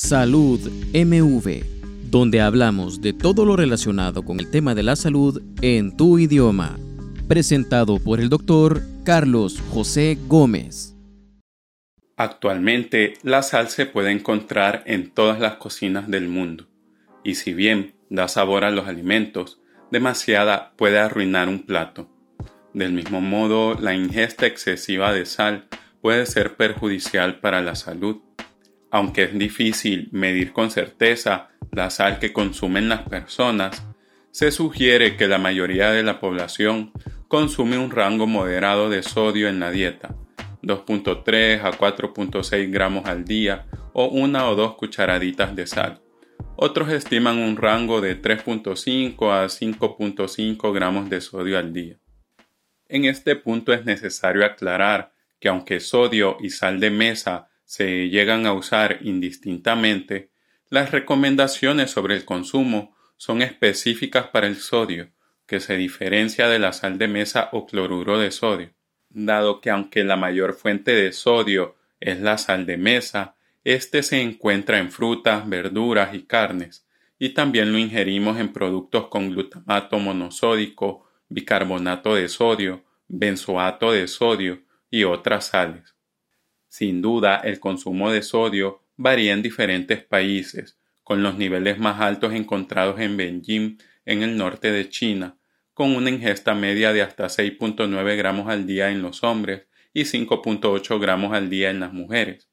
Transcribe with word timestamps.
Salud 0.00 0.60
MV, 0.94 1.64
donde 2.08 2.40
hablamos 2.40 3.00
de 3.00 3.12
todo 3.12 3.44
lo 3.44 3.56
relacionado 3.56 4.24
con 4.24 4.38
el 4.38 4.48
tema 4.48 4.76
de 4.76 4.84
la 4.84 4.94
salud 4.94 5.42
en 5.60 5.96
tu 5.96 6.20
idioma. 6.20 6.78
Presentado 7.26 7.98
por 7.98 8.20
el 8.20 8.28
doctor 8.28 8.80
Carlos 9.04 9.60
José 9.72 10.16
Gómez. 10.28 10.94
Actualmente 12.16 13.14
la 13.24 13.42
sal 13.42 13.70
se 13.70 13.86
puede 13.86 14.12
encontrar 14.12 14.84
en 14.86 15.10
todas 15.10 15.40
las 15.40 15.56
cocinas 15.56 16.08
del 16.08 16.28
mundo, 16.28 16.68
y 17.24 17.34
si 17.34 17.52
bien 17.52 17.96
da 18.08 18.28
sabor 18.28 18.62
a 18.62 18.70
los 18.70 18.86
alimentos, 18.86 19.60
demasiada 19.90 20.74
puede 20.76 21.00
arruinar 21.00 21.48
un 21.48 21.66
plato. 21.66 22.08
Del 22.72 22.92
mismo 22.92 23.20
modo, 23.20 23.74
la 23.74 23.96
ingesta 23.96 24.46
excesiva 24.46 25.12
de 25.12 25.26
sal 25.26 25.66
puede 26.00 26.24
ser 26.26 26.54
perjudicial 26.56 27.40
para 27.40 27.60
la 27.62 27.74
salud 27.74 28.18
aunque 28.90 29.24
es 29.24 29.38
difícil 29.38 30.08
medir 30.12 30.52
con 30.52 30.70
certeza 30.70 31.48
la 31.72 31.90
sal 31.90 32.18
que 32.18 32.32
consumen 32.32 32.88
las 32.88 33.02
personas, 33.02 33.84
se 34.30 34.50
sugiere 34.50 35.16
que 35.16 35.26
la 35.26 35.38
mayoría 35.38 35.90
de 35.90 36.02
la 36.02 36.20
población 36.20 36.92
consume 37.28 37.78
un 37.78 37.90
rango 37.90 38.26
moderado 38.26 38.88
de 38.88 39.02
sodio 39.02 39.48
en 39.48 39.60
la 39.60 39.70
dieta, 39.70 40.14
2.3 40.62 41.62
a 41.62 41.72
4.6 41.72 42.70
gramos 42.70 43.06
al 43.06 43.24
día 43.24 43.66
o 43.92 44.06
una 44.06 44.48
o 44.48 44.54
dos 44.54 44.76
cucharaditas 44.76 45.54
de 45.54 45.66
sal. 45.66 46.00
Otros 46.56 46.90
estiman 46.90 47.38
un 47.38 47.56
rango 47.56 48.00
de 48.00 48.20
3.5 48.20 49.30
a 49.30 49.46
5.5 49.46 50.72
gramos 50.72 51.08
de 51.08 51.20
sodio 51.20 51.58
al 51.58 51.72
día. 51.72 51.98
En 52.88 53.04
este 53.04 53.36
punto 53.36 53.72
es 53.72 53.84
necesario 53.84 54.44
aclarar 54.44 55.12
que 55.38 55.48
aunque 55.48 55.78
sodio 55.78 56.36
y 56.40 56.50
sal 56.50 56.80
de 56.80 56.90
mesa 56.90 57.48
se 57.68 58.08
llegan 58.08 58.46
a 58.46 58.54
usar 58.54 59.00
indistintamente, 59.02 60.30
las 60.70 60.90
recomendaciones 60.90 61.90
sobre 61.90 62.16
el 62.16 62.24
consumo 62.24 62.96
son 63.18 63.42
específicas 63.42 64.28
para 64.28 64.46
el 64.46 64.56
sodio, 64.56 65.10
que 65.44 65.60
se 65.60 65.76
diferencia 65.76 66.48
de 66.48 66.58
la 66.58 66.72
sal 66.72 66.96
de 66.96 67.08
mesa 67.08 67.50
o 67.52 67.66
cloruro 67.66 68.18
de 68.18 68.30
sodio, 68.30 68.70
dado 69.10 69.60
que 69.60 69.68
aunque 69.68 70.02
la 70.02 70.16
mayor 70.16 70.54
fuente 70.54 70.92
de 70.92 71.12
sodio 71.12 71.76
es 72.00 72.22
la 72.22 72.38
sal 72.38 72.64
de 72.64 72.78
mesa, 72.78 73.34
éste 73.64 74.02
se 74.02 74.22
encuentra 74.22 74.78
en 74.78 74.90
frutas, 74.90 75.46
verduras 75.46 76.14
y 76.14 76.22
carnes, 76.22 76.86
y 77.18 77.34
también 77.34 77.70
lo 77.70 77.76
ingerimos 77.76 78.40
en 78.40 78.50
productos 78.50 79.08
con 79.08 79.28
glutamato 79.28 79.98
monosódico, 79.98 81.06
bicarbonato 81.28 82.14
de 82.14 82.30
sodio, 82.30 82.82
benzoato 83.08 83.92
de 83.92 84.08
sodio 84.08 84.62
y 84.90 85.04
otras 85.04 85.48
sales. 85.48 85.97
Sin 86.68 87.00
duda, 87.00 87.36
el 87.36 87.60
consumo 87.60 88.12
de 88.12 88.22
sodio 88.22 88.82
varía 88.96 89.32
en 89.32 89.42
diferentes 89.42 90.04
países, 90.04 90.78
con 91.02 91.22
los 91.22 91.36
niveles 91.36 91.78
más 91.78 92.00
altos 92.00 92.34
encontrados 92.34 93.00
en 93.00 93.16
Beijing, 93.16 93.78
en 94.04 94.22
el 94.22 94.36
norte 94.36 94.70
de 94.70 94.88
China, 94.90 95.38
con 95.72 95.96
una 95.96 96.10
ingesta 96.10 96.54
media 96.54 96.92
de 96.92 97.02
hasta 97.02 97.26
6.9 97.26 98.16
gramos 98.16 98.48
al 98.48 98.66
día 98.66 98.90
en 98.90 99.00
los 99.00 99.24
hombres 99.24 99.66
y 99.94 100.02
5.8 100.02 101.00
gramos 101.00 101.32
al 101.32 101.48
día 101.48 101.70
en 101.70 101.80
las 101.80 101.92
mujeres. 101.92 102.48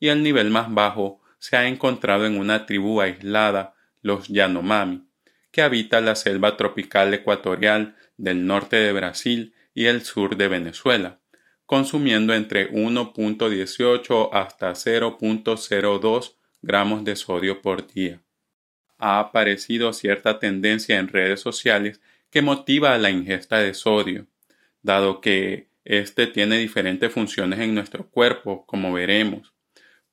Y 0.00 0.08
el 0.08 0.22
nivel 0.22 0.50
más 0.50 0.72
bajo 0.72 1.20
se 1.38 1.56
ha 1.56 1.68
encontrado 1.68 2.24
en 2.24 2.38
una 2.38 2.66
tribu 2.66 3.00
aislada, 3.00 3.74
los 4.00 4.28
Yanomami, 4.28 5.06
que 5.50 5.62
habita 5.62 6.00
la 6.00 6.14
selva 6.14 6.56
tropical 6.56 7.12
ecuatorial 7.12 7.96
del 8.16 8.46
norte 8.46 8.76
de 8.76 8.92
Brasil 8.92 9.54
y 9.74 9.86
el 9.86 10.02
sur 10.02 10.36
de 10.36 10.48
Venezuela 10.48 11.21
consumiendo 11.72 12.34
entre 12.34 12.70
1.18 12.70 14.28
hasta 14.34 14.72
0.02 14.72 16.34
gramos 16.60 17.02
de 17.02 17.16
sodio 17.16 17.62
por 17.62 17.90
día. 17.90 18.20
Ha 18.98 19.18
aparecido 19.18 19.94
cierta 19.94 20.38
tendencia 20.38 20.98
en 20.98 21.08
redes 21.08 21.40
sociales 21.40 22.02
que 22.28 22.42
motiva 22.42 22.98
la 22.98 23.08
ingesta 23.08 23.56
de 23.56 23.72
sodio, 23.72 24.26
dado 24.82 25.22
que 25.22 25.68
éste 25.86 26.26
tiene 26.26 26.58
diferentes 26.58 27.10
funciones 27.10 27.60
en 27.60 27.74
nuestro 27.74 28.06
cuerpo, 28.06 28.66
como 28.66 28.92
veremos. 28.92 29.54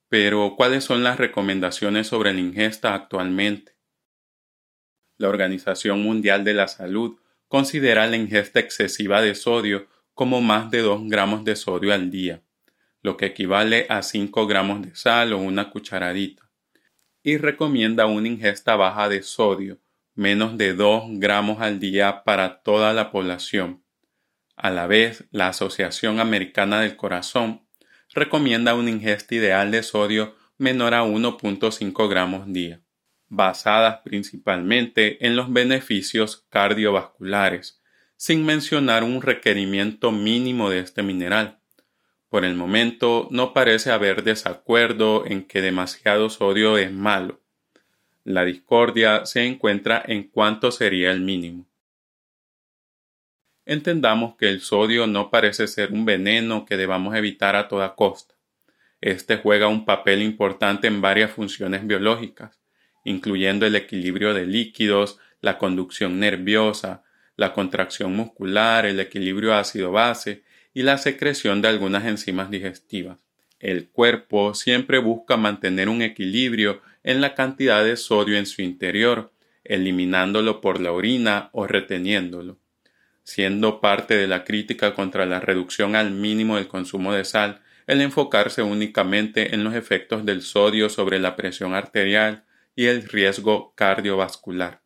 Pero, 0.07 0.55
¿cuáles 0.55 0.85
son 0.85 1.03
las 1.03 1.17
recomendaciones 1.17 2.07
sobre 2.07 2.33
la 2.33 2.39
ingesta 2.39 2.95
actualmente? 2.95 3.73
La 5.17 5.27
Organización 5.27 6.03
Mundial 6.03 6.45
de 6.45 6.53
la 6.53 6.69
Salud 6.69 7.19
considera 7.49 8.07
la 8.07 8.15
ingesta 8.15 8.61
excesiva 8.61 9.21
de 9.21 9.35
sodio 9.35 9.89
como 10.19 10.41
más 10.41 10.69
de 10.69 10.81
2 10.81 11.03
gramos 11.05 11.45
de 11.45 11.55
sodio 11.55 11.93
al 11.93 12.11
día, 12.11 12.43
lo 13.01 13.15
que 13.15 13.27
equivale 13.27 13.85
a 13.87 14.01
5 14.01 14.47
gramos 14.47 14.81
de 14.81 14.93
sal 14.93 15.31
o 15.31 15.37
una 15.37 15.69
cucharadita, 15.69 16.51
y 17.23 17.37
recomienda 17.37 18.05
una 18.05 18.27
ingesta 18.27 18.75
baja 18.75 19.07
de 19.07 19.23
sodio, 19.23 19.79
menos 20.15 20.57
de 20.57 20.73
2 20.73 21.03
gramos 21.11 21.61
al 21.61 21.79
día 21.79 22.25
para 22.25 22.61
toda 22.63 22.91
la 22.91 23.11
población. 23.11 23.81
A 24.57 24.69
la 24.71 24.87
vez, 24.87 25.23
la 25.31 25.47
Asociación 25.47 26.19
Americana 26.19 26.81
del 26.81 26.97
Corazón 26.97 27.65
recomienda 28.13 28.75
una 28.75 28.89
ingesta 28.89 29.35
ideal 29.35 29.71
de 29.71 29.83
sodio 29.83 30.35
menor 30.57 30.95
a 30.95 31.05
1.5 31.05 32.09
gramos 32.09 32.51
día, 32.51 32.81
basadas 33.29 34.01
principalmente 34.03 35.25
en 35.25 35.37
los 35.37 35.53
beneficios 35.53 36.45
cardiovasculares, 36.49 37.79
sin 38.19 38.45
mencionar 38.45 39.05
un 39.05 39.21
requerimiento 39.21 40.11
mínimo 40.11 40.69
de 40.69 40.79
este 40.79 41.03
mineral. 41.03 41.61
Por 42.27 42.43
el 42.43 42.53
momento 42.53 43.29
no 43.31 43.53
parece 43.53 43.91
haber 43.91 44.23
desacuerdo 44.23 45.25
en 45.25 45.45
que 45.45 45.61
demasiado 45.61 46.29
sodio 46.29 46.77
es 46.77 46.91
malo. 46.91 47.39
La 48.25 48.43
discordia 48.43 49.25
se 49.25 49.45
encuentra 49.45 50.03
en 50.05 50.23
cuánto 50.23 50.69
sería 50.71 51.11
el 51.11 51.21
mínimo. 51.21 51.65
Entendamos 53.65 54.35
que 54.35 54.49
el 54.49 54.59
sodio 54.59 55.07
no 55.07 55.29
parece 55.31 55.65
ser 55.67 55.93
un 55.93 56.03
veneno 56.03 56.65
que 56.65 56.75
debamos 56.75 57.15
evitar 57.15 57.55
a 57.55 57.69
toda 57.69 57.95
costa. 57.95 58.35
Este 58.99 59.37
juega 59.37 59.69
un 59.69 59.85
papel 59.85 60.21
importante 60.23 60.87
en 60.87 60.99
varias 60.99 61.31
funciones 61.31 61.87
biológicas, 61.87 62.59
incluyendo 63.05 63.65
el 63.65 63.77
equilibrio 63.77 64.33
de 64.33 64.45
líquidos, 64.45 65.19
la 65.39 65.57
conducción 65.57 66.19
nerviosa, 66.19 67.05
la 67.39 67.53
contracción 67.53 68.13
muscular, 68.13 68.85
el 68.85 68.99
equilibrio 68.99 69.55
ácido-base 69.55 70.43
y 70.73 70.83
la 70.83 70.97
secreción 70.97 71.61
de 71.61 71.69
algunas 71.69 72.03
enzimas 72.03 72.51
digestivas. 72.51 73.17
El 73.61 73.87
cuerpo 73.87 74.53
siempre 74.53 74.97
busca 74.97 75.37
mantener 75.37 75.87
un 75.87 76.01
equilibrio 76.01 76.81
en 77.01 77.21
la 77.21 77.35
cantidad 77.35 77.81
de 77.81 77.95
sodio 77.95 78.37
en 78.37 78.45
su 78.45 78.61
interior, 78.61 79.31
eliminándolo 79.63 80.59
por 80.59 80.81
la 80.81 80.91
orina 80.91 81.49
o 81.53 81.65
reteniéndolo. 81.65 82.57
Siendo 83.23 83.79
parte 83.79 84.17
de 84.17 84.27
la 84.27 84.43
crítica 84.43 84.93
contra 84.93 85.25
la 85.25 85.39
reducción 85.39 85.95
al 85.95 86.11
mínimo 86.11 86.57
del 86.57 86.67
consumo 86.67 87.13
de 87.13 87.23
sal, 87.23 87.61
el 87.87 88.01
enfocarse 88.01 88.63
únicamente 88.63 89.55
en 89.55 89.63
los 89.63 89.75
efectos 89.75 90.25
del 90.25 90.41
sodio 90.41 90.89
sobre 90.89 91.19
la 91.19 91.37
presión 91.37 91.73
arterial 91.73 92.43
y 92.75 92.87
el 92.87 93.03
riesgo 93.03 93.73
cardiovascular 93.75 94.81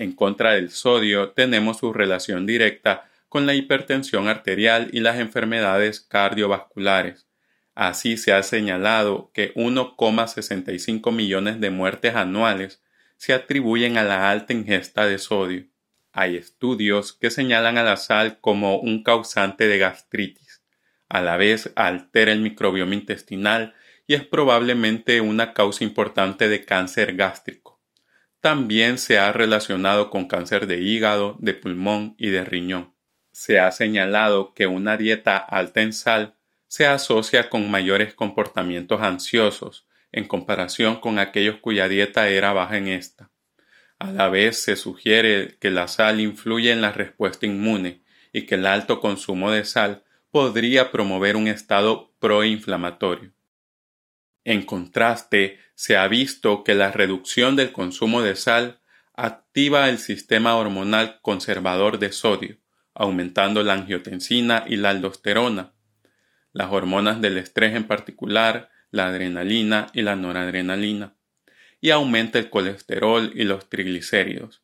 en 0.00 0.12
contra 0.12 0.52
del 0.52 0.70
sodio 0.70 1.32
tenemos 1.32 1.76
su 1.76 1.92
relación 1.92 2.46
directa 2.46 3.10
con 3.28 3.44
la 3.44 3.52
hipertensión 3.52 4.28
arterial 4.28 4.88
y 4.94 5.00
las 5.00 5.18
enfermedades 5.18 6.00
cardiovasculares. 6.00 7.26
Así 7.74 8.16
se 8.16 8.32
ha 8.32 8.42
señalado 8.42 9.30
que 9.34 9.52
1,65 9.54 11.12
millones 11.12 11.60
de 11.60 11.68
muertes 11.68 12.14
anuales 12.14 12.82
se 13.18 13.34
atribuyen 13.34 13.98
a 13.98 14.02
la 14.02 14.30
alta 14.30 14.54
ingesta 14.54 15.04
de 15.04 15.18
sodio. 15.18 15.66
Hay 16.12 16.36
estudios 16.36 17.12
que 17.12 17.30
señalan 17.30 17.76
a 17.76 17.82
la 17.82 17.98
sal 17.98 18.38
como 18.40 18.78
un 18.78 19.02
causante 19.02 19.68
de 19.68 19.76
gastritis. 19.76 20.62
A 21.10 21.20
la 21.20 21.36
vez 21.36 21.72
altera 21.76 22.32
el 22.32 22.40
microbioma 22.40 22.94
intestinal 22.94 23.74
y 24.06 24.14
es 24.14 24.24
probablemente 24.24 25.20
una 25.20 25.52
causa 25.52 25.84
importante 25.84 26.48
de 26.48 26.64
cáncer 26.64 27.16
gástrico 27.16 27.69
también 28.40 28.98
se 28.98 29.18
ha 29.18 29.32
relacionado 29.32 30.10
con 30.10 30.26
cáncer 30.26 30.66
de 30.66 30.80
hígado, 30.80 31.36
de 31.40 31.54
pulmón 31.54 32.14
y 32.18 32.30
de 32.30 32.44
riñón. 32.44 32.94
Se 33.32 33.60
ha 33.60 33.70
señalado 33.70 34.54
que 34.54 34.66
una 34.66 34.96
dieta 34.96 35.36
alta 35.36 35.82
en 35.82 35.92
sal 35.92 36.36
se 36.66 36.86
asocia 36.86 37.50
con 37.50 37.70
mayores 37.70 38.14
comportamientos 38.14 39.00
ansiosos 39.02 39.86
en 40.12 40.26
comparación 40.26 41.00
con 41.00 41.18
aquellos 41.18 41.56
cuya 41.56 41.88
dieta 41.88 42.28
era 42.28 42.52
baja 42.52 42.76
en 42.76 42.88
esta. 42.88 43.30
A 43.98 44.10
la 44.10 44.28
vez 44.28 44.62
se 44.62 44.76
sugiere 44.76 45.56
que 45.60 45.70
la 45.70 45.86
sal 45.86 46.20
influye 46.20 46.72
en 46.72 46.80
la 46.80 46.92
respuesta 46.92 47.46
inmune 47.46 48.02
y 48.32 48.46
que 48.46 48.54
el 48.54 48.66
alto 48.66 49.00
consumo 49.00 49.50
de 49.50 49.64
sal 49.64 50.04
podría 50.30 50.90
promover 50.90 51.36
un 51.36 51.48
estado 51.48 52.12
proinflamatorio. 52.18 53.32
En 54.50 54.62
contraste, 54.62 55.60
se 55.76 55.96
ha 55.96 56.08
visto 56.08 56.64
que 56.64 56.74
la 56.74 56.90
reducción 56.90 57.54
del 57.54 57.70
consumo 57.70 58.20
de 58.20 58.34
sal 58.34 58.80
activa 59.14 59.88
el 59.88 59.98
sistema 59.98 60.56
hormonal 60.56 61.20
conservador 61.22 62.00
de 62.00 62.10
sodio, 62.10 62.56
aumentando 62.92 63.62
la 63.62 63.74
angiotensina 63.74 64.64
y 64.66 64.74
la 64.74 64.90
aldosterona. 64.90 65.70
Las 66.52 66.72
hormonas 66.72 67.20
del 67.20 67.38
estrés 67.38 67.76
en 67.76 67.84
particular, 67.84 68.70
la 68.90 69.06
adrenalina 69.06 69.86
y 69.92 70.02
la 70.02 70.16
noradrenalina, 70.16 71.14
y 71.80 71.90
aumenta 71.90 72.40
el 72.40 72.50
colesterol 72.50 73.30
y 73.36 73.44
los 73.44 73.68
triglicéridos. 73.68 74.62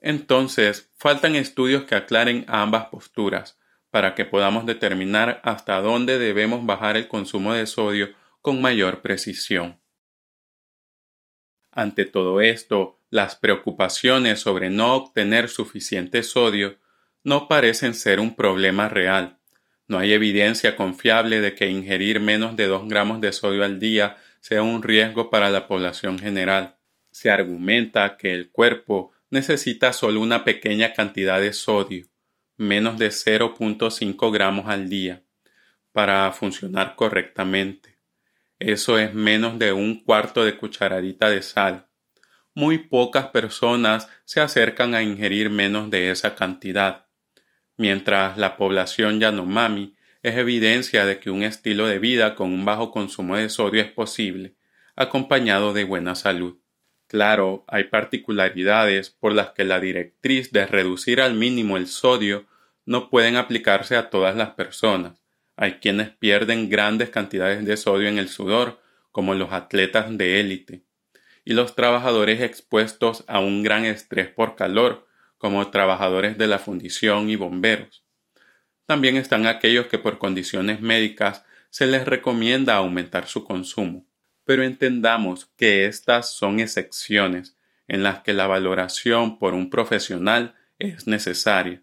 Entonces, 0.00 0.90
faltan 0.98 1.34
estudios 1.34 1.84
que 1.84 1.94
aclaren 1.94 2.44
ambas 2.46 2.88
posturas 2.88 3.58
para 3.90 4.14
que 4.14 4.26
podamos 4.26 4.66
determinar 4.66 5.40
hasta 5.44 5.80
dónde 5.80 6.18
debemos 6.18 6.66
bajar 6.66 6.98
el 6.98 7.08
consumo 7.08 7.54
de 7.54 7.66
sodio 7.66 8.22
con 8.44 8.60
mayor 8.60 9.00
precisión. 9.00 9.80
Ante 11.72 12.04
todo 12.04 12.42
esto, 12.42 13.00
las 13.08 13.36
preocupaciones 13.36 14.40
sobre 14.40 14.68
no 14.68 14.96
obtener 14.96 15.48
suficiente 15.48 16.22
sodio 16.22 16.78
no 17.22 17.48
parecen 17.48 17.94
ser 17.94 18.20
un 18.20 18.36
problema 18.36 18.90
real. 18.90 19.38
No 19.88 19.98
hay 19.98 20.12
evidencia 20.12 20.76
confiable 20.76 21.40
de 21.40 21.54
que 21.54 21.70
ingerir 21.70 22.20
menos 22.20 22.54
de 22.54 22.66
2 22.66 22.86
gramos 22.86 23.22
de 23.22 23.32
sodio 23.32 23.64
al 23.64 23.80
día 23.80 24.18
sea 24.40 24.62
un 24.62 24.82
riesgo 24.82 25.30
para 25.30 25.48
la 25.48 25.66
población 25.66 26.18
general. 26.18 26.76
Se 27.12 27.30
argumenta 27.30 28.18
que 28.18 28.34
el 28.34 28.50
cuerpo 28.50 29.12
necesita 29.30 29.94
solo 29.94 30.20
una 30.20 30.44
pequeña 30.44 30.92
cantidad 30.92 31.40
de 31.40 31.54
sodio, 31.54 32.08
menos 32.58 32.98
de 32.98 33.08
0.5 33.08 34.30
gramos 34.30 34.66
al 34.68 34.90
día, 34.90 35.22
para 35.92 36.30
funcionar 36.32 36.94
correctamente. 36.94 37.93
Eso 38.58 38.98
es 38.98 39.14
menos 39.14 39.58
de 39.58 39.72
un 39.72 40.04
cuarto 40.04 40.44
de 40.44 40.56
cucharadita 40.56 41.28
de 41.28 41.42
sal. 41.42 41.88
Muy 42.54 42.78
pocas 42.78 43.26
personas 43.28 44.08
se 44.24 44.40
acercan 44.40 44.94
a 44.94 45.02
ingerir 45.02 45.50
menos 45.50 45.90
de 45.90 46.10
esa 46.10 46.36
cantidad, 46.36 47.06
mientras 47.76 48.38
la 48.38 48.56
población 48.56 49.18
Yanomami 49.18 49.96
es 50.22 50.36
evidencia 50.36 51.04
de 51.04 51.18
que 51.18 51.30
un 51.30 51.42
estilo 51.42 51.86
de 51.86 51.98
vida 51.98 52.34
con 52.34 52.52
un 52.52 52.64
bajo 52.64 52.90
consumo 52.90 53.36
de 53.36 53.48
sodio 53.48 53.82
es 53.82 53.90
posible, 53.90 54.54
acompañado 54.96 55.72
de 55.72 55.84
buena 55.84 56.14
salud. 56.14 56.58
Claro, 57.08 57.64
hay 57.68 57.84
particularidades 57.84 59.10
por 59.10 59.34
las 59.34 59.50
que 59.50 59.64
la 59.64 59.80
directriz 59.80 60.52
de 60.52 60.66
reducir 60.66 61.20
al 61.20 61.34
mínimo 61.34 61.76
el 61.76 61.88
sodio 61.88 62.46
no 62.86 63.10
pueden 63.10 63.36
aplicarse 63.36 63.96
a 63.96 64.10
todas 64.10 64.36
las 64.36 64.50
personas. 64.50 65.23
Hay 65.56 65.74
quienes 65.74 66.10
pierden 66.10 66.68
grandes 66.68 67.10
cantidades 67.10 67.64
de 67.64 67.76
sodio 67.76 68.08
en 68.08 68.18
el 68.18 68.28
sudor, 68.28 68.80
como 69.12 69.34
los 69.34 69.52
atletas 69.52 70.16
de 70.16 70.40
élite, 70.40 70.82
y 71.44 71.52
los 71.54 71.74
trabajadores 71.74 72.40
expuestos 72.40 73.24
a 73.26 73.40
un 73.40 73.62
gran 73.62 73.84
estrés 73.84 74.28
por 74.28 74.56
calor, 74.56 75.06
como 75.38 75.70
trabajadores 75.70 76.38
de 76.38 76.46
la 76.46 76.58
fundición 76.58 77.28
y 77.30 77.36
bomberos. 77.36 78.04
También 78.86 79.16
están 79.16 79.46
aquellos 79.46 79.86
que 79.86 79.98
por 79.98 80.18
condiciones 80.18 80.80
médicas 80.80 81.44
se 81.70 81.86
les 81.86 82.04
recomienda 82.06 82.74
aumentar 82.74 83.26
su 83.26 83.44
consumo 83.44 84.06
pero 84.44 84.62
entendamos 84.62 85.46
que 85.56 85.86
estas 85.86 86.34
son 86.34 86.60
excepciones 86.60 87.56
en 87.88 88.02
las 88.02 88.20
que 88.20 88.34
la 88.34 88.46
valoración 88.46 89.38
por 89.38 89.54
un 89.54 89.70
profesional 89.70 90.54
es 90.78 91.06
necesaria. 91.06 91.82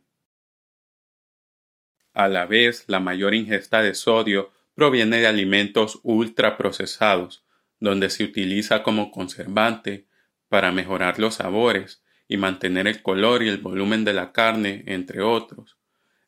A 2.14 2.28
la 2.28 2.46
vez, 2.46 2.86
la 2.88 3.00
mayor 3.00 3.34
ingesta 3.34 3.82
de 3.82 3.94
sodio 3.94 4.52
proviene 4.76 5.20
de 5.20 5.28
alimentos 5.28 6.00
ultraprocesados, 6.04 7.46
donde 7.80 8.10
se 8.10 8.24
utiliza 8.24 8.84
como 8.84 9.12
conservante 9.12 10.08
para 10.50 10.72
mejorar 10.72 11.20
los 11.20 11.36
sabores 11.36 12.04
y 12.28 12.38
mantener 12.38 12.88
el 12.88 13.02
color 13.02 13.44
y 13.44 13.50
el 13.50 13.58
volumen 13.58 14.04
de 14.04 14.14
la 14.14 14.32
carne, 14.32 14.84
entre 14.88 15.22
otros. 15.22 15.78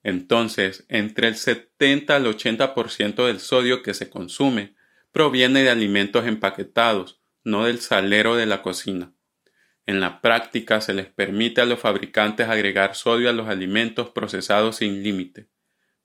Entonces, 0.04 0.86
entre 0.90 1.28
el 1.30 1.36
70 1.36 2.16
al 2.16 2.26
80% 2.26 3.26
del 3.26 3.40
sodio 3.40 3.84
que 3.84 3.94
se 3.94 4.10
consume 4.10 4.76
proviene 5.12 5.64
de 5.64 5.70
alimentos 5.70 6.26
empaquetados, 6.26 7.22
no 7.44 7.66
del 7.66 7.80
salero 7.80 8.36
de 8.36 8.46
la 8.46 8.62
cocina. 8.62 9.14
En 9.86 10.00
la 10.00 10.22
práctica 10.22 10.82
se 10.82 10.94
les 10.94 11.08
permite 11.08 11.62
a 11.62 11.66
los 11.66 11.80
fabricantes 11.80 12.48
agregar 12.48 12.96
sodio 12.96 13.30
a 13.30 13.34
los 13.34 13.48
alimentos 13.48 14.10
procesados 14.10 14.78
sin 14.78 15.04
límite, 15.04 15.48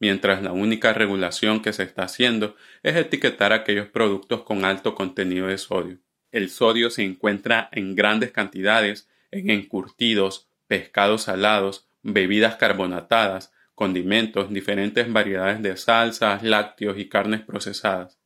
mientras 0.01 0.43
la 0.43 0.53
única 0.53 0.93
regulación 0.93 1.61
que 1.61 1.73
se 1.73 1.83
está 1.83 2.05
haciendo 2.05 2.57
es 2.83 2.97
etiquetar 2.97 3.53
aquellos 3.53 3.89
productos 3.89 4.43
con 4.43 4.65
alto 4.65 4.95
contenido 4.95 5.49
de 5.49 5.59
sodio. 5.59 5.99
El 6.31 6.51
sodio 6.51 6.91
se 6.91 7.05
encuentra 7.05 7.69
en 7.73 7.95
grandes 7.95 8.33
cantidades 8.33 9.09
en 9.31 9.51
encurtidos, 9.51 10.49
pescados 10.67 11.23
salados, 11.23 11.89
bebidas 12.03 12.57
carbonatadas, 12.57 13.53
condimentos, 13.75 14.53
diferentes 14.53 15.13
variedades 15.13 15.63
de 15.63 15.77
salsas, 15.77 16.43
lácteos 16.43 16.99
y 16.99 17.09
carnes 17.09 17.43
procesadas. 17.43 18.19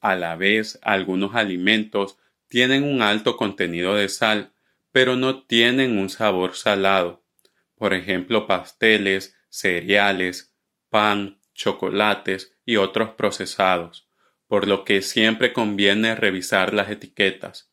A 0.00 0.16
la 0.16 0.36
vez, 0.36 0.78
algunos 0.82 1.34
alimentos 1.34 2.18
tienen 2.48 2.82
un 2.82 3.02
alto 3.02 3.36
contenido 3.36 3.94
de 3.94 4.08
sal, 4.08 4.52
pero 4.90 5.16
no 5.16 5.44
tienen 5.44 5.98
un 5.98 6.10
sabor 6.10 6.56
salado. 6.56 7.24
Por 7.76 7.94
ejemplo, 7.94 8.46
pasteles, 8.46 9.36
cereales, 9.52 10.56
pan, 10.88 11.38
chocolates 11.52 12.56
y 12.64 12.76
otros 12.76 13.10
procesados, 13.10 14.08
por 14.46 14.66
lo 14.66 14.84
que 14.84 15.02
siempre 15.02 15.52
conviene 15.52 16.14
revisar 16.14 16.72
las 16.72 16.90
etiquetas. 16.90 17.70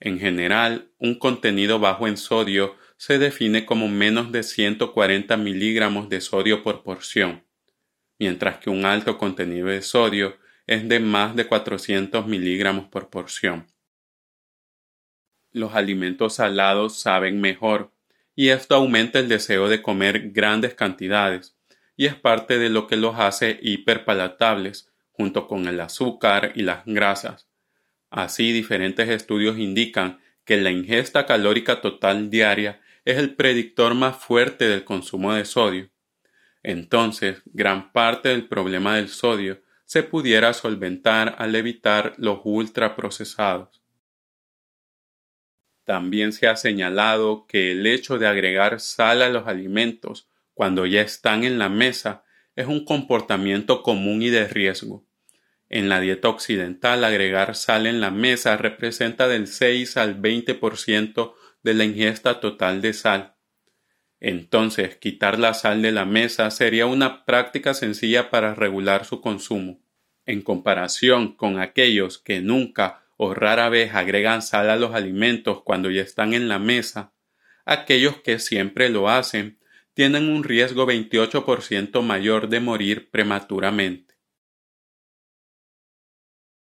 En 0.00 0.18
general, 0.18 0.90
un 0.98 1.16
contenido 1.16 1.78
bajo 1.78 2.08
en 2.08 2.16
sodio 2.16 2.74
se 2.96 3.18
define 3.18 3.64
como 3.64 3.86
menos 3.86 4.32
de 4.32 4.42
140 4.42 5.36
miligramos 5.36 6.08
de 6.08 6.20
sodio 6.20 6.64
por 6.64 6.82
porción, 6.82 7.44
mientras 8.18 8.58
que 8.58 8.70
un 8.70 8.84
alto 8.84 9.16
contenido 9.16 9.68
de 9.68 9.82
sodio 9.82 10.36
es 10.66 10.88
de 10.88 10.98
más 10.98 11.36
de 11.36 11.46
400 11.46 12.26
miligramos 12.26 12.88
por 12.88 13.08
porción. 13.08 13.68
Los 15.52 15.74
alimentos 15.74 16.34
salados 16.34 16.98
saben 16.98 17.40
mejor, 17.40 17.93
y 18.36 18.48
esto 18.48 18.74
aumenta 18.74 19.18
el 19.18 19.28
deseo 19.28 19.68
de 19.68 19.82
comer 19.82 20.30
grandes 20.30 20.74
cantidades, 20.74 21.56
y 21.96 22.06
es 22.06 22.14
parte 22.14 22.58
de 22.58 22.70
lo 22.70 22.86
que 22.86 22.96
los 22.96 23.16
hace 23.18 23.58
hiperpalatables, 23.62 24.90
junto 25.12 25.46
con 25.46 25.68
el 25.68 25.80
azúcar 25.80 26.52
y 26.54 26.62
las 26.62 26.84
grasas. 26.84 27.48
Así, 28.10 28.52
diferentes 28.52 29.08
estudios 29.08 29.58
indican 29.58 30.20
que 30.44 30.56
la 30.56 30.70
ingesta 30.70 31.26
calórica 31.26 31.80
total 31.80 32.30
diaria 32.30 32.80
es 33.04 33.18
el 33.18 33.34
predictor 33.34 33.94
más 33.94 34.16
fuerte 34.16 34.68
del 34.68 34.84
consumo 34.84 35.34
de 35.34 35.44
sodio. 35.44 35.90
Entonces, 36.62 37.42
gran 37.46 37.92
parte 37.92 38.30
del 38.30 38.48
problema 38.48 38.96
del 38.96 39.08
sodio 39.08 39.62
se 39.84 40.02
pudiera 40.02 40.52
solventar 40.52 41.36
al 41.38 41.54
evitar 41.54 42.14
los 42.16 42.40
ultraprocesados. 42.44 43.83
También 45.84 46.32
se 46.32 46.48
ha 46.48 46.56
señalado 46.56 47.46
que 47.46 47.72
el 47.72 47.86
hecho 47.86 48.18
de 48.18 48.26
agregar 48.26 48.80
sal 48.80 49.22
a 49.22 49.28
los 49.28 49.46
alimentos 49.46 50.28
cuando 50.54 50.86
ya 50.86 51.02
están 51.02 51.44
en 51.44 51.58
la 51.58 51.68
mesa 51.68 52.24
es 52.56 52.66
un 52.66 52.84
comportamiento 52.84 53.82
común 53.82 54.22
y 54.22 54.30
de 54.30 54.48
riesgo. 54.48 55.04
En 55.68 55.88
la 55.88 56.00
dieta 56.00 56.28
occidental 56.28 57.04
agregar 57.04 57.56
sal 57.56 57.86
en 57.86 58.00
la 58.00 58.10
mesa 58.10 58.56
representa 58.56 59.28
del 59.28 59.46
6 59.46 59.96
al 59.96 60.20
20% 60.20 61.34
de 61.62 61.74
la 61.74 61.84
ingesta 61.84 62.40
total 62.40 62.80
de 62.80 62.92
sal. 62.92 63.34
Entonces, 64.20 64.96
quitar 64.96 65.38
la 65.38 65.52
sal 65.52 65.82
de 65.82 65.92
la 65.92 66.04
mesa 66.04 66.50
sería 66.50 66.86
una 66.86 67.24
práctica 67.24 67.74
sencilla 67.74 68.30
para 68.30 68.54
regular 68.54 69.04
su 69.04 69.20
consumo. 69.20 69.80
En 70.26 70.40
comparación 70.40 71.34
con 71.34 71.58
aquellos 71.58 72.18
que 72.18 72.40
nunca 72.40 73.03
o 73.16 73.34
rara 73.34 73.68
vez 73.68 73.94
agregan 73.94 74.42
sal 74.42 74.70
a 74.70 74.76
los 74.76 74.94
alimentos 74.94 75.62
cuando 75.62 75.90
ya 75.90 76.02
están 76.02 76.34
en 76.34 76.48
la 76.48 76.58
mesa, 76.58 77.12
aquellos 77.64 78.18
que 78.18 78.38
siempre 78.38 78.88
lo 78.88 79.08
hacen 79.08 79.58
tienen 79.94 80.28
un 80.28 80.42
riesgo 80.42 80.86
28% 80.86 82.02
mayor 82.02 82.48
de 82.48 82.60
morir 82.60 83.10
prematuramente. 83.10 84.14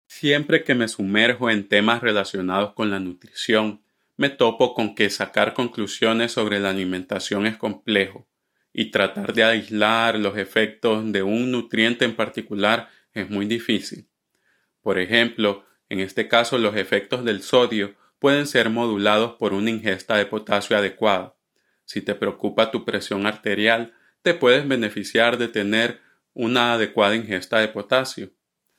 Siempre 0.07 0.65
que 0.65 0.75
me 0.75 0.89
sumerjo 0.89 1.49
en 1.49 1.69
temas 1.69 2.01
relacionados 2.01 2.73
con 2.73 2.91
la 2.91 2.99
nutrición, 2.99 3.81
me 4.17 4.29
topo 4.29 4.73
con 4.73 4.93
que 4.93 5.09
sacar 5.09 5.53
conclusiones 5.53 6.33
sobre 6.33 6.59
la 6.59 6.69
alimentación 6.69 7.47
es 7.47 7.55
complejo 7.55 8.27
y 8.73 8.91
tratar 8.91 9.33
de 9.33 9.43
aislar 9.43 10.19
los 10.19 10.37
efectos 10.37 11.11
de 11.11 11.23
un 11.23 11.51
nutriente 11.51 12.05
en 12.05 12.15
particular 12.15 12.89
es 13.13 13.29
muy 13.29 13.45
difícil. 13.45 14.09
Por 14.81 14.99
ejemplo, 14.99 15.65
en 15.91 15.99
este 15.99 16.27
caso 16.27 16.57
los 16.57 16.75
efectos 16.75 17.23
del 17.23 17.41
sodio 17.41 17.95
pueden 18.19 18.47
ser 18.47 18.69
modulados 18.69 19.33
por 19.33 19.53
una 19.53 19.69
ingesta 19.69 20.17
de 20.17 20.25
potasio 20.25 20.77
adecuada. 20.77 21.35
Si 21.85 22.01
te 22.01 22.15
preocupa 22.15 22.71
tu 22.71 22.85
presión 22.85 23.25
arterial, 23.25 23.93
te 24.21 24.33
puedes 24.33 24.67
beneficiar 24.67 25.37
de 25.37 25.47
tener 25.47 25.99
una 26.33 26.73
adecuada 26.73 27.15
ingesta 27.15 27.59
de 27.59 27.67
potasio. 27.67 28.31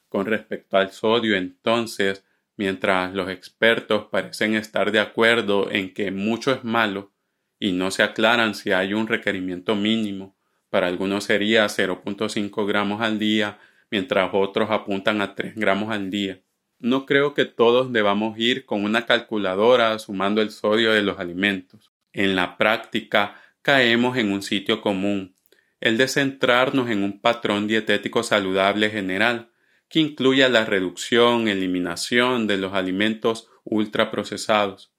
Con 0.09 0.27
respecto 0.27 0.77
al 0.77 0.93
sodio, 0.93 1.37
entonces, 1.37 2.25
Mientras 2.57 3.15
los 3.15 3.31
expertos 3.31 4.07
parecen 4.11 4.55
estar 4.55 4.93
de 4.93 5.01
acuerdo 5.01 5.71
en 5.71 5.95
que 5.95 6.11
mucho 6.11 6.53
es 6.53 6.65
malo 6.65 7.13
y 7.59 7.73
no 7.73 7.91
se 7.91 8.03
aclaran 8.03 8.55
si 8.55 8.73
hay 8.73 8.93
un 8.93 9.07
requerimiento 9.07 9.75
mínimo, 9.75 10.37
para 10.69 10.87
algunos 10.87 11.25
sería 11.25 11.67
0.5 11.67 12.67
gramos 12.67 13.01
al 13.01 13.19
día, 13.19 13.59
mientras 13.91 14.31
otros 14.33 14.71
apuntan 14.71 15.23
a 15.23 15.35
3 15.35 15.55
gramos 15.57 15.91
al 15.91 16.11
día. 16.11 16.41
No 16.83 17.07
creo 17.07 17.33
que 17.33 17.45
todos 17.45 17.93
debamos 17.93 18.37
ir 18.41 18.67
con 18.67 18.83
una 18.83 19.07
calculadora 19.07 19.97
sumando 20.01 20.43
el 20.43 20.51
sodio 20.51 20.93
de 20.93 21.03
los 21.03 21.21
alimentos. 21.21 21.93
En 22.13 22.35
la 22.35 22.59
práctica 22.59 23.41
caemos 23.63 24.17
en 24.17 24.33
un 24.33 24.43
sitio 24.43 24.81
común, 24.81 25.37
el 25.81 25.97
de 25.97 26.09
centrarnos 26.09 26.91
en 26.91 27.05
un 27.05 27.21
patrón 27.21 27.69
dietético 27.69 28.25
saludable 28.25 28.91
general, 28.91 29.53
que 29.89 30.01
incluya 30.01 30.49
la 30.49 30.65
reducción, 30.65 31.47
eliminación 31.47 32.49
de 32.49 32.57
los 32.57 32.73
alimentos 32.75 33.49
ultraprocesados, 33.63 34.93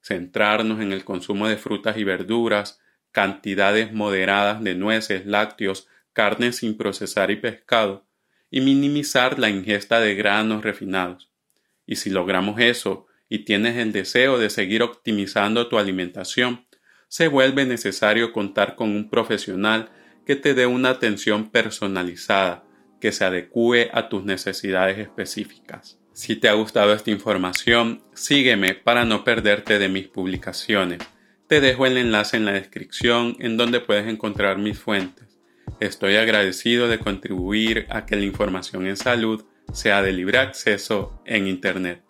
centrarnos 0.00 0.80
en 0.80 0.90
el 0.90 1.04
consumo 1.04 1.48
de 1.48 1.58
frutas 1.58 1.98
y 1.98 2.04
verduras, 2.04 2.80
cantidades 3.12 3.92
moderadas 3.92 4.64
de 4.64 4.74
nueces, 4.74 5.26
lácteos, 5.26 5.86
carnes 6.14 6.56
sin 6.56 6.78
procesar 6.78 7.30
y 7.30 7.36
pescado, 7.36 8.05
y 8.50 8.60
minimizar 8.60 9.38
la 9.38 9.50
ingesta 9.50 10.00
de 10.00 10.14
granos 10.14 10.62
refinados. 10.62 11.30
Y 11.86 11.96
si 11.96 12.10
logramos 12.10 12.60
eso 12.60 13.06
y 13.28 13.40
tienes 13.40 13.76
el 13.76 13.92
deseo 13.92 14.38
de 14.38 14.50
seguir 14.50 14.82
optimizando 14.82 15.68
tu 15.68 15.78
alimentación, 15.78 16.66
se 17.08 17.28
vuelve 17.28 17.64
necesario 17.64 18.32
contar 18.32 18.74
con 18.74 18.90
un 18.90 19.08
profesional 19.08 19.90
que 20.24 20.36
te 20.36 20.54
dé 20.54 20.66
una 20.66 20.90
atención 20.90 21.50
personalizada, 21.50 22.64
que 23.00 23.12
se 23.12 23.24
adecue 23.24 23.90
a 23.92 24.08
tus 24.08 24.24
necesidades 24.24 24.98
específicas. 24.98 25.98
Si 26.12 26.34
te 26.34 26.48
ha 26.48 26.54
gustado 26.54 26.94
esta 26.94 27.10
información, 27.10 28.02
sígueme 28.14 28.74
para 28.74 29.04
no 29.04 29.22
perderte 29.22 29.78
de 29.78 29.88
mis 29.88 30.08
publicaciones. 30.08 30.98
Te 31.46 31.60
dejo 31.60 31.86
el 31.86 31.98
enlace 31.98 32.38
en 32.38 32.46
la 32.46 32.52
descripción 32.52 33.36
en 33.38 33.56
donde 33.56 33.80
puedes 33.80 34.08
encontrar 34.08 34.58
mis 34.58 34.78
fuentes. 34.78 35.35
Estoy 35.80 36.16
agradecido 36.16 36.88
de 36.88 36.98
contribuir 36.98 37.86
a 37.90 38.06
que 38.06 38.16
la 38.16 38.24
información 38.24 38.86
en 38.86 38.96
salud 38.96 39.44
sea 39.74 40.00
de 40.00 40.12
libre 40.12 40.38
acceso 40.38 41.20
en 41.26 41.46
Internet. 41.46 42.05